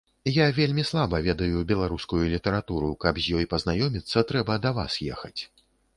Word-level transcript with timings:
Я 0.35 0.45
вельмі 0.59 0.85
слаба 0.91 1.17
ведаю 1.27 1.59
беларускую 1.73 2.21
літаратуру, 2.33 2.89
каб 3.05 3.19
з 3.27 3.37
ёй 3.41 3.45
пазнаёміцца, 3.53 4.27
трэба 4.33 4.57
да 4.65 4.73
вас 4.79 4.97
ехаць. 5.15 5.37